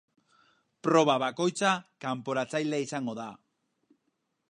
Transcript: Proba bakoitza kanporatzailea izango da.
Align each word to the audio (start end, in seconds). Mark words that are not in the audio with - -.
Proba 0.87 1.17
bakoitza 1.25 1.75
kanporatzailea 2.07 2.83
izango 2.89 3.19
da. 3.25 3.31